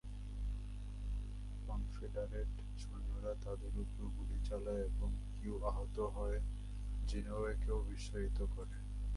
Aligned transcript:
Confederate 1.67 2.53
সৈন্যরা 2.77 3.33
তাদের 3.43 3.73
উপর 3.79 4.03
গুলি 4.17 4.37
চালায় 4.43 4.83
এবং 4.85 5.09
কিউ 5.33 5.55
আহত 5.65 5.97
হয়- 6.15 6.37
জেনওয়েকে 7.07 7.71
বিস্মিত 7.87 8.37
করে। 8.55 8.77